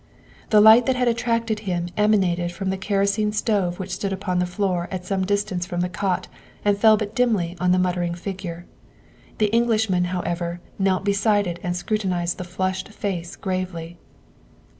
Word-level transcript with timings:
The 0.49 0.61
light 0.61 0.87
that 0.87 0.95
had 0.95 1.07
attracted 1.07 1.59
him 1.59 1.87
emanated 1.95 2.51
from 2.51 2.71
the 2.71 2.77
kerosene 2.79 3.31
stove 3.31 3.77
which 3.79 3.91
stood 3.93 4.11
upon 4.11 4.39
the 4.39 4.47
floor 4.47 4.87
at 4.89 5.05
some 5.05 5.23
dis 5.27 5.43
tance 5.43 5.67
from 5.67 5.81
the 5.81 5.89
cot 5.93 6.27
and 6.65 6.75
fell 6.75 6.97
but 6.97 7.13
dimly 7.13 7.51
upon 7.51 7.71
the 7.71 7.77
mutter 7.77 8.01
ing 8.01 8.15
figure. 8.15 8.65
The 9.37 9.53
Englishman, 9.53 10.05
however, 10.05 10.59
knelt 10.79 11.05
beside 11.05 11.45
it 11.45 11.59
and 11.61 11.75
scrutinized 11.77 12.39
the 12.39 12.43
flushed 12.43 12.89
face 12.89 13.35
gravely. 13.35 13.99